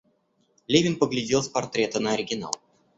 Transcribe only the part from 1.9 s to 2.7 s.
на оригинал.